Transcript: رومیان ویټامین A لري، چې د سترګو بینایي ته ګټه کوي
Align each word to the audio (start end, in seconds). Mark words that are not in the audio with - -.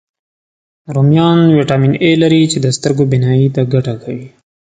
رومیان 0.95 1.39
ویټامین 1.57 1.93
A 2.07 2.09
لري، 2.21 2.43
چې 2.51 2.57
د 2.61 2.67
سترګو 2.77 3.03
بینایي 3.11 3.47
ته 3.55 3.61
ګټه 3.73 3.93
کوي 4.03 4.27